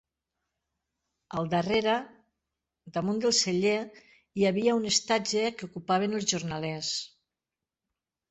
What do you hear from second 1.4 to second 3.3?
Al darrere, damunt